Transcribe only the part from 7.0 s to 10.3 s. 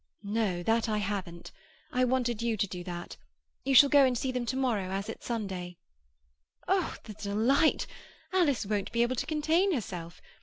the delight! Alice won't be able to contain herself.